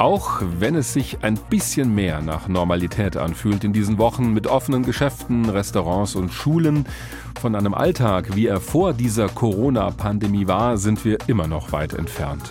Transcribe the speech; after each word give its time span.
Auch 0.00 0.40
wenn 0.58 0.76
es 0.76 0.94
sich 0.94 1.18
ein 1.20 1.38
bisschen 1.50 1.94
mehr 1.94 2.22
nach 2.22 2.48
Normalität 2.48 3.18
anfühlt 3.18 3.64
in 3.64 3.74
diesen 3.74 3.98
Wochen 3.98 4.32
mit 4.32 4.46
offenen 4.46 4.82
Geschäften, 4.82 5.46
Restaurants 5.50 6.14
und 6.14 6.32
Schulen, 6.32 6.86
von 7.38 7.54
einem 7.54 7.74
Alltag, 7.74 8.34
wie 8.34 8.46
er 8.46 8.60
vor 8.60 8.94
dieser 8.94 9.28
Corona-Pandemie 9.28 10.46
war, 10.46 10.78
sind 10.78 11.04
wir 11.04 11.18
immer 11.26 11.46
noch 11.46 11.72
weit 11.72 11.92
entfernt. 11.92 12.50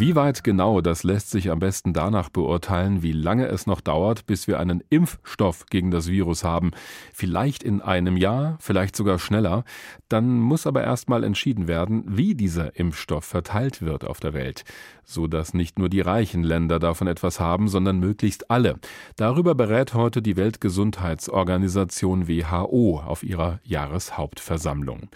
Wie 0.00 0.14
weit 0.14 0.44
genau, 0.44 0.80
das 0.80 1.02
lässt 1.02 1.32
sich 1.32 1.50
am 1.50 1.58
besten 1.58 1.92
danach 1.92 2.28
beurteilen, 2.28 3.02
wie 3.02 3.10
lange 3.10 3.46
es 3.48 3.66
noch 3.66 3.80
dauert, 3.80 4.26
bis 4.26 4.46
wir 4.46 4.60
einen 4.60 4.80
Impfstoff 4.90 5.66
gegen 5.66 5.90
das 5.90 6.06
Virus 6.06 6.44
haben. 6.44 6.70
Vielleicht 7.12 7.64
in 7.64 7.82
einem 7.82 8.16
Jahr, 8.16 8.58
vielleicht 8.60 8.94
sogar 8.94 9.18
schneller. 9.18 9.64
Dann 10.08 10.38
muss 10.38 10.68
aber 10.68 10.84
erstmal 10.84 11.24
entschieden 11.24 11.66
werden, 11.66 12.04
wie 12.06 12.36
dieser 12.36 12.76
Impfstoff 12.78 13.24
verteilt 13.24 13.82
wird 13.82 14.04
auf 14.04 14.20
der 14.20 14.34
Welt, 14.34 14.62
so 15.02 15.26
dass 15.26 15.52
nicht 15.52 15.80
nur 15.80 15.88
die 15.88 16.00
reichen 16.00 16.44
Länder 16.44 16.78
davon 16.78 17.08
etwas 17.08 17.40
haben, 17.40 17.66
sondern 17.66 17.98
möglichst 17.98 18.52
alle. 18.52 18.76
Darüber 19.16 19.56
berät 19.56 19.94
heute 19.94 20.22
die 20.22 20.36
Weltgesundheitsorganisation 20.36 22.28
WHO 22.28 23.00
auf 23.04 23.24
ihrer 23.24 23.58
Jahreshauptversammlung. 23.64 25.08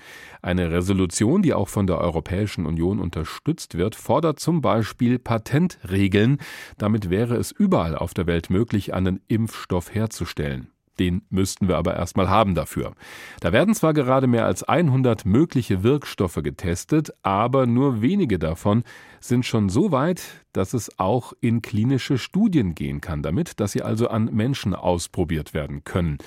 Eine 0.44 0.72
Resolution, 0.72 1.42
die 1.42 1.54
auch 1.54 1.68
von 1.68 1.86
der 1.86 1.98
Europäischen 1.98 2.66
Union 2.66 2.98
unterstützt 2.98 3.78
wird, 3.78 3.94
fordert 3.94 4.40
zum 4.40 4.60
Beispiel 4.60 4.71
Patentregeln. 5.18 6.38
Damit 6.78 7.10
wäre 7.10 7.36
es 7.36 7.50
überall 7.52 7.96
auf 7.96 8.14
der 8.14 8.26
Welt 8.26 8.50
möglich, 8.50 8.94
einen 8.94 9.20
Impfstoff 9.28 9.94
herzustellen. 9.94 10.68
Den 10.98 11.22
müssten 11.30 11.68
wir 11.68 11.78
aber 11.78 11.96
erstmal 11.96 12.28
haben 12.28 12.54
dafür. 12.54 12.92
Da 13.40 13.52
werden 13.52 13.74
zwar 13.74 13.94
gerade 13.94 14.26
mehr 14.26 14.44
als 14.44 14.62
100 14.62 15.24
mögliche 15.24 15.82
Wirkstoffe 15.82 16.40
getestet, 16.42 17.12
aber 17.22 17.66
nur 17.66 18.02
wenige 18.02 18.38
davon 18.38 18.84
sind 19.20 19.46
schon 19.46 19.68
so 19.68 19.90
weit, 19.90 20.22
dass 20.52 20.74
es 20.74 20.98
auch 20.98 21.32
in 21.40 21.62
klinische 21.62 22.18
Studien 22.18 22.74
gehen 22.74 23.00
kann 23.00 23.22
damit, 23.22 23.58
dass 23.58 23.72
sie 23.72 23.82
also 23.82 24.08
an 24.08 24.26
Menschen 24.34 24.74
ausprobiert 24.74 25.54
werden 25.54 25.82
können. 25.84 26.18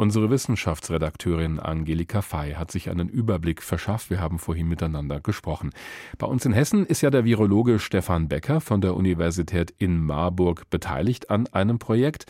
Unsere 0.00 0.30
Wissenschaftsredakteurin 0.30 1.60
Angelika 1.60 2.22
Fey 2.22 2.54
hat 2.54 2.70
sich 2.70 2.88
einen 2.88 3.10
Überblick 3.10 3.62
verschafft. 3.62 4.08
Wir 4.08 4.18
haben 4.18 4.38
vorhin 4.38 4.66
miteinander 4.66 5.20
gesprochen. 5.20 5.72
Bei 6.16 6.26
uns 6.26 6.46
in 6.46 6.54
Hessen 6.54 6.86
ist 6.86 7.02
ja 7.02 7.10
der 7.10 7.26
Virologe 7.26 7.78
Stefan 7.78 8.26
Becker 8.26 8.62
von 8.62 8.80
der 8.80 8.96
Universität 8.96 9.74
in 9.76 10.02
Marburg 10.02 10.70
beteiligt 10.70 11.28
an 11.28 11.48
einem 11.48 11.78
Projekt. 11.78 12.24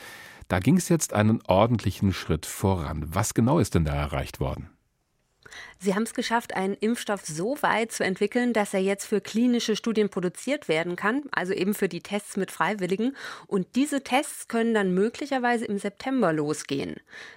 Da 0.48 0.58
ging 0.58 0.78
es 0.78 0.88
jetzt 0.88 1.12
einen 1.14 1.42
ordentlichen 1.46 2.12
Schritt 2.12 2.44
voran. 2.44 3.04
Was 3.06 3.34
genau 3.34 3.60
ist 3.60 3.76
denn 3.76 3.84
da 3.84 3.94
erreicht 3.94 4.41
worden? 4.41 4.70
Sie 5.82 5.94
haben 5.94 6.02
es 6.02 6.12
geschafft, 6.12 6.54
einen 6.54 6.74
Impfstoff 6.74 7.24
so 7.24 7.56
weit 7.62 7.90
zu 7.90 8.04
entwickeln, 8.04 8.52
dass 8.52 8.74
er 8.74 8.80
jetzt 8.80 9.06
für 9.06 9.22
klinische 9.22 9.76
Studien 9.76 10.10
produziert 10.10 10.68
werden 10.68 10.94
kann, 10.94 11.22
also 11.32 11.54
eben 11.54 11.72
für 11.72 11.88
die 11.88 12.02
Tests 12.02 12.36
mit 12.36 12.50
Freiwilligen. 12.50 13.16
Und 13.46 13.66
diese 13.76 14.02
Tests 14.02 14.46
können 14.46 14.74
dann 14.74 14.92
möglicherweise 14.92 15.64
im 15.64 15.78
September 15.78 16.34
losgehen. 16.34 16.96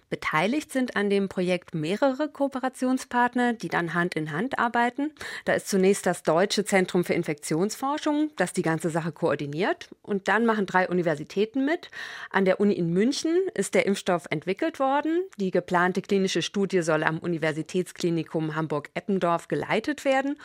Beteiligt 0.09 0.73
sind 0.73 0.97
an 0.97 1.09
dem 1.09 1.29
Projekt 1.29 1.73
mehrere 1.73 2.27
Kooperationspartner, 2.27 3.53
die 3.53 3.69
dann 3.69 3.93
Hand 3.93 4.13
in 4.13 4.33
Hand 4.33 4.59
arbeiten. 4.59 5.11
Da 5.45 5.53
ist 5.53 5.69
zunächst 5.69 6.05
das 6.05 6.21
Deutsche 6.23 6.65
Zentrum 6.65 7.05
für 7.05 7.13
Infektionsforschung, 7.13 8.29
das 8.35 8.51
die 8.51 8.61
ganze 8.61 8.89
Sache 8.89 9.13
koordiniert. 9.13 9.87
Und 10.01 10.27
dann 10.27 10.45
machen 10.45 10.65
drei 10.65 10.89
Universitäten 10.89 11.63
mit. 11.63 11.89
An 12.29 12.43
der 12.43 12.59
Uni 12.59 12.73
in 12.73 12.91
München 12.91 13.37
ist 13.53 13.73
der 13.73 13.85
Impfstoff 13.85 14.27
entwickelt 14.29 14.79
worden. 14.79 15.23
Die 15.37 15.49
geplante 15.49 16.01
klinische 16.01 16.41
Studie 16.41 16.81
soll 16.81 17.03
am 17.03 17.19
Universitätsklinikum 17.19 18.32
Hamburg-Eppendorf 18.55 19.47
geleitet 19.47 20.05
werden 20.05 20.37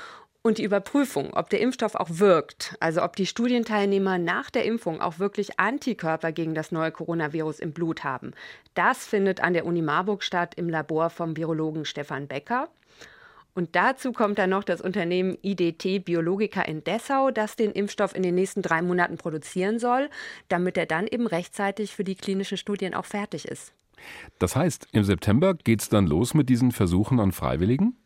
und 0.42 0.58
die 0.58 0.64
Überprüfung, 0.64 1.34
ob 1.34 1.50
der 1.50 1.60
Impfstoff 1.60 1.94
auch 1.94 2.08
wirkt, 2.10 2.76
also 2.80 3.02
ob 3.02 3.16
die 3.16 3.26
Studienteilnehmer 3.26 4.18
nach 4.18 4.50
der 4.50 4.64
Impfung 4.64 5.00
auch 5.00 5.18
wirklich 5.18 5.58
Antikörper 5.58 6.32
gegen 6.32 6.54
das 6.54 6.72
neue 6.72 6.92
Coronavirus 6.92 7.58
im 7.58 7.72
Blut 7.72 8.04
haben. 8.04 8.32
Das 8.74 9.06
findet 9.06 9.40
an 9.42 9.52
der 9.52 9.66
Uni 9.66 9.82
Marburg 9.82 10.22
statt 10.22 10.54
im 10.56 10.68
Labor 10.68 11.10
vom 11.10 11.36
Virologen 11.36 11.84
Stefan 11.84 12.28
Becker. 12.28 12.68
Und 13.54 13.74
dazu 13.74 14.12
kommt 14.12 14.38
dann 14.38 14.50
noch 14.50 14.62
das 14.62 14.80
Unternehmen 14.80 15.36
IDT 15.42 16.04
Biologica 16.04 16.62
in 16.62 16.84
Dessau, 16.84 17.32
das 17.32 17.56
den 17.56 17.72
Impfstoff 17.72 18.14
in 18.14 18.22
den 18.22 18.36
nächsten 18.36 18.62
drei 18.62 18.82
Monaten 18.82 19.18
produzieren 19.18 19.80
soll, 19.80 20.08
damit 20.48 20.76
er 20.76 20.86
dann 20.86 21.08
eben 21.08 21.26
rechtzeitig 21.26 21.96
für 21.96 22.04
die 22.04 22.14
klinischen 22.14 22.56
Studien 22.56 22.94
auch 22.94 23.06
fertig 23.06 23.48
ist. 23.48 23.72
Das 24.38 24.56
heißt, 24.56 24.88
im 24.92 25.04
September 25.04 25.54
geht 25.54 25.82
es 25.82 25.88
dann 25.88 26.06
los 26.06 26.34
mit 26.34 26.48
diesen 26.48 26.72
Versuchen 26.72 27.20
an 27.20 27.32
Freiwilligen? 27.32 27.96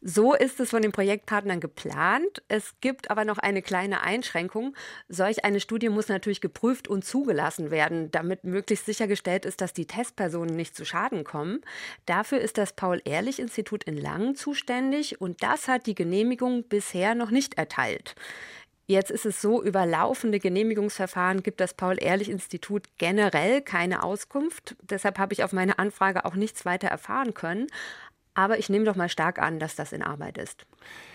So 0.00 0.34
ist 0.34 0.60
es 0.60 0.70
von 0.70 0.82
den 0.82 0.92
Projektpartnern 0.92 1.60
geplant. 1.60 2.42
Es 2.48 2.74
gibt 2.80 3.10
aber 3.10 3.24
noch 3.24 3.38
eine 3.38 3.62
kleine 3.62 4.02
Einschränkung. 4.02 4.76
Solch 5.08 5.44
eine 5.44 5.60
Studie 5.60 5.88
muss 5.88 6.08
natürlich 6.08 6.40
geprüft 6.40 6.88
und 6.88 7.04
zugelassen 7.04 7.70
werden, 7.70 8.10
damit 8.10 8.44
möglichst 8.44 8.86
sichergestellt 8.86 9.46
ist, 9.46 9.60
dass 9.60 9.72
die 9.72 9.86
Testpersonen 9.86 10.54
nicht 10.54 10.76
zu 10.76 10.84
Schaden 10.84 11.24
kommen. 11.24 11.60
Dafür 12.06 12.40
ist 12.40 12.58
das 12.58 12.74
Paul-Ehrlich-Institut 12.74 13.84
in 13.84 13.96
Langen 13.96 14.34
zuständig 14.36 15.20
und 15.20 15.42
das 15.42 15.68
hat 15.68 15.86
die 15.86 15.94
Genehmigung 15.94 16.64
bisher 16.68 17.14
noch 17.14 17.30
nicht 17.30 17.54
erteilt. 17.54 18.14
Jetzt 18.86 19.10
ist 19.10 19.24
es 19.24 19.40
so, 19.40 19.62
über 19.62 19.86
laufende 19.86 20.38
Genehmigungsverfahren 20.38 21.42
gibt 21.42 21.60
das 21.60 21.72
Paul-Ehrlich-Institut 21.72 22.88
generell 22.98 23.62
keine 23.62 24.02
Auskunft. 24.02 24.76
Deshalb 24.82 25.18
habe 25.18 25.32
ich 25.32 25.42
auf 25.42 25.52
meine 25.52 25.78
Anfrage 25.78 26.26
auch 26.26 26.34
nichts 26.34 26.66
weiter 26.66 26.88
erfahren 26.88 27.32
können. 27.32 27.66
Aber 28.34 28.58
ich 28.58 28.68
nehme 28.68 28.84
doch 28.84 28.96
mal 28.96 29.08
stark 29.08 29.38
an, 29.38 29.58
dass 29.58 29.76
das 29.76 29.92
in 29.92 30.02
Arbeit 30.02 30.38
ist. 30.38 30.66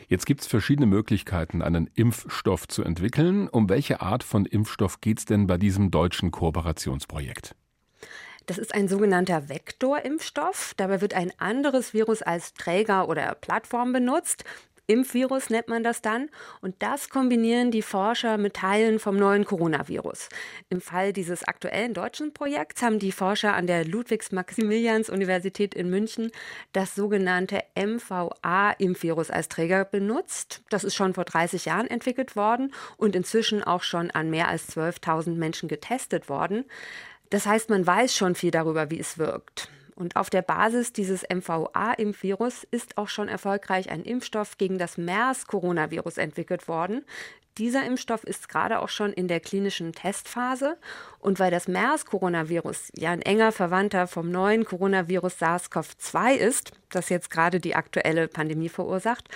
Jetzt 0.07 0.25
gibt 0.25 0.41
es 0.41 0.47
verschiedene 0.47 0.87
Möglichkeiten, 0.87 1.61
einen 1.61 1.89
Impfstoff 1.93 2.67
zu 2.67 2.81
entwickeln. 2.81 3.47
Um 3.49 3.69
welche 3.69 4.01
Art 4.01 4.23
von 4.23 4.45
Impfstoff 4.45 5.01
geht 5.01 5.19
es 5.19 5.25
denn 5.25 5.45
bei 5.45 5.57
diesem 5.57 5.91
deutschen 5.91 6.31
Kooperationsprojekt? 6.31 7.55
Das 8.49 8.57
ist 8.57 8.73
ein 8.73 8.87
sogenannter 8.87 9.47
Vektorimpfstoff. 9.47 10.73
Dabei 10.75 11.01
wird 11.01 11.13
ein 11.13 11.31
anderes 11.37 11.93
Virus 11.93 12.23
als 12.23 12.55
Träger 12.55 13.07
oder 13.07 13.35
Plattform 13.35 13.93
benutzt. 13.93 14.43
Impfvirus 14.89 15.49
nennt 15.49 15.67
man 15.67 15.83
das 15.83 16.01
dann. 16.01 16.29
Und 16.61 16.75
das 16.79 17.09
kombinieren 17.09 17.71
die 17.71 17.83
Forscher 17.83 18.37
mit 18.37 18.55
Teilen 18.55 18.99
vom 18.99 19.15
neuen 19.15 19.45
Coronavirus. 19.45 20.29
Im 20.69 20.81
Fall 20.81 21.13
dieses 21.13 21.43
aktuellen 21.43 21.93
deutschen 21.93 22.33
Projekts 22.33 22.81
haben 22.81 22.97
die 22.97 23.11
Forscher 23.11 23.53
an 23.53 23.67
der 23.67 23.85
Ludwigs-Maximilians-Universität 23.85 25.75
in 25.75 25.89
München 25.89 26.31
das 26.73 26.95
sogenannte 26.95 27.61
MVA-Impfvirus 27.77 29.29
als 29.29 29.47
Träger 29.47 29.85
benutzt. 29.85 30.63
Das 30.69 30.83
ist 30.83 30.95
schon 30.95 31.13
vor 31.13 31.25
30 31.25 31.65
Jahren 31.65 31.87
entwickelt 31.87 32.35
worden 32.35 32.73
und 32.97 33.15
inzwischen 33.15 33.63
auch 33.63 33.83
schon 33.83 34.09
an 34.11 34.29
mehr 34.29 34.47
als 34.47 34.75
12.000 34.75 35.35
Menschen 35.35 35.69
getestet 35.69 36.29
worden. 36.29 36.65
Das 37.29 37.45
heißt, 37.45 37.69
man 37.69 37.85
weiß 37.85 38.15
schon 38.15 38.33
viel 38.33 38.51
darüber, 38.51 38.89
wie 38.89 38.99
es 38.99 39.19
wirkt. 39.19 39.69
Und 39.99 40.15
auf 40.15 40.29
der 40.29 40.41
Basis 40.41 40.93
dieses 40.93 41.23
MVA-Impfvirus 41.23 42.65
ist 42.71 42.97
auch 42.97 43.09
schon 43.09 43.27
erfolgreich 43.27 43.89
ein 43.89 44.03
Impfstoff 44.03 44.57
gegen 44.57 44.77
das 44.77 44.97
MERS-Coronavirus 44.97 46.17
entwickelt 46.17 46.69
worden. 46.69 47.03
Dieser 47.57 47.85
Impfstoff 47.85 48.23
ist 48.23 48.47
gerade 48.47 48.79
auch 48.79 48.87
schon 48.87 49.11
in 49.11 49.27
der 49.27 49.41
klinischen 49.41 49.91
Testphase. 49.91 50.77
Und 51.19 51.39
weil 51.39 51.51
das 51.51 51.67
MERS-Coronavirus 51.67 52.93
ja 52.95 53.11
ein 53.11 53.21
enger 53.21 53.51
Verwandter 53.51 54.07
vom 54.07 54.31
neuen 54.31 54.63
Coronavirus 54.63 55.41
SARS-CoV-2 55.41 56.35
ist, 56.35 56.71
das 56.87 57.09
jetzt 57.09 57.29
gerade 57.29 57.59
die 57.59 57.75
aktuelle 57.75 58.29
Pandemie 58.29 58.69
verursacht, 58.69 59.27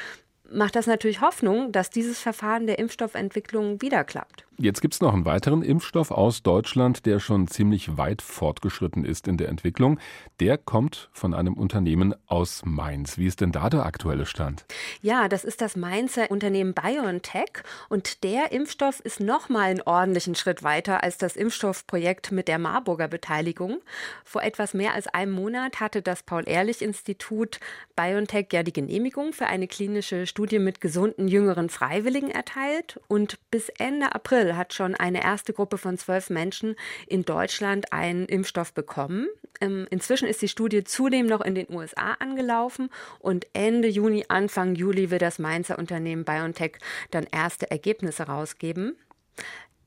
macht 0.50 0.78
das 0.78 0.88
natürlich 0.88 1.20
Hoffnung, 1.20 1.74
dass 1.74 1.90
dieses 1.90 2.22
Verfahren 2.22 2.68
der 2.68 2.80
Impfstoffentwicklung 2.80 3.82
wieder 3.82 4.06
klappt. 4.06 4.46
Jetzt 4.58 4.82
gibt 4.82 4.94
es 4.94 5.02
noch 5.02 5.14
einen 5.14 5.26
weiteren 5.26 5.64
Impfstoff 5.64 6.12
aus 6.12 6.44
Deutschland, 6.44 7.08
der 7.08 7.20
schon 7.20 7.48
ziemlich 7.48 7.98
weit 7.98 8.22
fortgeschritten 8.22 9.04
ist 9.04 9.28
in 9.28 9.38
der 9.38 9.50
Entwicklung. 9.50 10.00
Der 10.40 10.60
kommt 10.60 11.10
von 11.12 11.34
einem 11.34 11.56
Unternehmen 11.56 12.14
aus 12.28 12.62
Mainz. 12.64 13.18
Wie 13.18 13.26
ist 13.26 13.42
denn 13.42 13.52
da 13.52 13.72
der 13.72 13.84
aktuelle 13.84 14.28
Stand? 14.28 14.66
Ja, 15.02 15.28
das 15.28 15.44
ist 15.44 15.62
das 15.62 15.76
Mainzer 15.76 16.30
Unternehmen 16.30 16.76
BioNTech 16.76 17.64
und 17.90 18.24
der 18.24 18.52
Impfstoff 18.52 19.00
ist 19.00 19.20
noch 19.20 19.50
mal 19.50 19.72
einen 19.72 19.82
ordentlichen 19.82 20.36
Schritt 20.36 20.62
weiter 20.62 21.02
als 21.02 21.18
das 21.18 21.36
Impfstoffprojekt 21.36 22.32
mit 22.32 22.48
der 22.48 22.60
Marburger 22.60 23.08
Beteiligung. 23.08 23.80
Vor 24.24 24.44
etwas 24.44 24.76
mehr 24.76 24.94
als 24.94 25.08
einem 25.08 25.32
Monat 25.32 25.80
hatte 25.80 26.04
das 26.04 26.22
Paul-Ehrlich-Institut 26.22 27.60
BioNTech 27.96 28.48
ja 28.52 28.62
die 28.62 28.74
Genehmigung 28.74 29.34
für 29.34 29.48
eine 29.48 29.68
klinische 29.68 30.28
Studie 30.28 30.60
mit 30.60 30.80
gesunden 30.80 31.28
jüngeren 31.28 31.70
Freiwilligen 31.70 32.30
erteilt 32.30 33.00
und 33.08 33.40
bis 33.50 33.70
Ende 33.70 34.14
April 34.14 34.43
April 34.44 34.58
hat 34.58 34.74
schon 34.74 34.96
eine 34.96 35.24
erste 35.24 35.54
Gruppe 35.54 35.78
von 35.78 35.98
zwölf 35.98 36.30
Menschen 36.30 36.76
in 37.08 37.24
Deutschland 37.24 37.94
einen 37.94 38.26
Impfstoff 38.26 38.74
bekommen. 38.74 39.28
Ähm, 39.62 39.88
inzwischen 39.90 40.28
ist 40.28 40.42
die 40.42 40.50
Studie 40.50 40.84
zudem 40.84 41.28
noch 41.28 41.42
in 41.42 41.56
den 41.56 41.68
USA 41.70 42.14
angelaufen 42.20 42.90
und 43.20 43.48
Ende 43.54 43.88
Juni, 43.88 44.26
Anfang 44.28 44.76
Juli 44.76 45.12
wird 45.12 45.22
das 45.22 45.40
Mainzer 45.40 45.80
Unternehmen 45.80 46.26
BioNTech 46.26 46.74
dann 47.12 47.26
erste 47.32 47.72
Ergebnisse 47.72 48.24
rausgeben. 48.24 48.98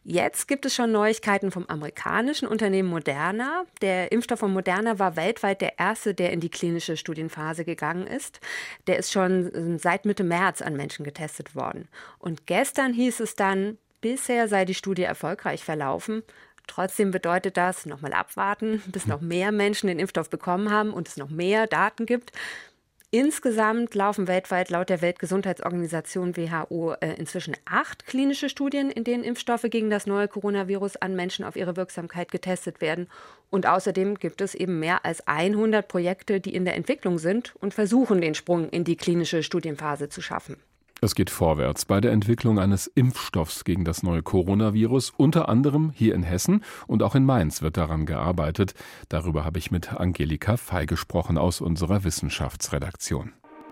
Jetzt 0.09 0.47
gibt 0.47 0.65
es 0.65 0.73
schon 0.73 0.93
Neuigkeiten 0.93 1.51
vom 1.51 1.67
amerikanischen 1.67 2.47
Unternehmen 2.47 2.89
Moderna. 2.89 3.65
Der 3.83 4.13
Impfstoff 4.13 4.39
von 4.39 4.53
Moderna 4.53 5.01
war 5.01 5.17
weltweit 5.17 5.61
der 5.61 5.81
erste, 5.81 6.15
der 6.15 6.33
in 6.33 6.39
die 6.39 6.49
klinische 6.49 6.97
Studienphase 6.97 7.65
gegangen 7.65 8.07
ist. 8.07 8.39
Der 8.87 8.99
ist 8.99 9.11
schon 9.11 9.51
ähm, 9.53 9.79
seit 9.81 10.05
Mitte 10.05 10.23
März 10.23 10.63
an 10.63 10.77
Menschen 10.77 11.05
getestet 11.05 11.57
worden. 11.57 11.89
Und 12.21 12.47
gestern 12.47 12.93
hieß 12.93 13.19
es 13.19 13.35
dann, 13.35 13.79
bisher 14.07 14.47
sei 14.47 14.65
die 14.65 14.75
Studie 14.75 15.03
erfolgreich 15.03 15.65
verlaufen. 15.65 16.23
Trotzdem 16.69 17.11
bedeutet 17.11 17.57
das, 17.57 17.87
nochmal 17.87 18.13
abwarten, 18.13 18.81
bis 18.93 19.09
noch 19.09 19.21
mehr 19.21 19.51
Menschen 19.51 19.89
den 19.89 19.99
Impfstoff 19.99 20.31
bekommen 20.31 20.71
haben 20.71 20.93
und 20.93 21.09
es 21.09 21.17
noch 21.17 21.29
mehr 21.29 21.67
Daten 21.67 22.07
gibt. 22.07 22.31
Insgesamt 23.11 23.97
laufen 23.97 24.29
weltweit 24.29 24.71
laut 24.71 24.91
der 24.91 25.03
Weltgesundheitsorganisation 25.03 26.37
WHO 26.37 26.95
äh, 27.01 27.15
inzwischen 27.15 27.57
acht 27.65 28.07
klinische 28.07 28.49
Studien, 28.49 28.93
in 28.93 29.03
denen 29.03 29.25
Impfstoffe 29.25 29.67
gegen 29.71 29.91
das 29.91 30.07
neue 30.07 30.29
Coronavirus 30.29 30.99
an 30.99 31.17
Menschen 31.17 31.45
auf 31.45 31.57
ihre 31.57 31.77
Wirksamkeit 31.77 32.31
getestet 32.31 32.81
werden. 32.81 33.09
Und 33.51 33.67
außerdem 33.67 34.21
gibt 34.21 34.41
es 34.41 34.55
eben 34.55 34.79
mehr 34.79 35.05
als 35.05 35.27
100 35.27 35.89
Projekte, 35.89 36.39
die 36.39 36.55
in 36.55 36.65
der 36.65 36.77
Entwicklung 36.77 37.19
sind 37.19 37.57
und 37.57 37.75
versuchen, 37.75 38.21
den 38.21 38.37
Sprung 38.37 38.69
in 38.69 38.85
die 38.85 38.97
klinische 38.97 39.43
Studienphase 39.43 40.09
zu 40.09 40.23
schaffen. 40.23 40.59
Es 41.03 41.15
geht 41.15 41.29
vorwärts 41.29 41.85
bei 41.85 42.01
der 42.01 42.13
Entwicklung 42.13 42.59
eines 42.59 42.87
Impfstoffs 42.87 43.65
gegen 43.65 43.85
das 43.85 44.03
neue 44.03 44.23
Coronavirus. 44.23 45.13
Unter 45.19 45.51
anderem 45.51 45.91
hier 45.95 46.15
in 46.15 46.23
Hessen 46.23 46.65
und 46.87 47.03
auch 47.03 47.15
in 47.15 47.27
Mainz 47.27 47.61
wird 47.61 47.77
daran 47.77 48.07
gearbeitet. 48.07 48.73
Darüber 49.11 49.45
habe 49.45 49.59
ich 49.59 49.71
mit 49.71 49.93
Angelika 49.93 50.57
Fey 50.57 50.87
gesprochen 50.87 51.37
aus 51.37 51.61
unserer 51.61 52.03
Wissenschaftsredaktion. 52.03 53.33